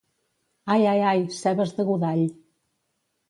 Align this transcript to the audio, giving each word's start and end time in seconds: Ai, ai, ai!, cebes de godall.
Ai, 0.75 0.83
ai, 0.91 1.01
ai!, 1.11 1.21
cebes 1.41 1.75
de 1.81 1.85
godall. 1.91 2.25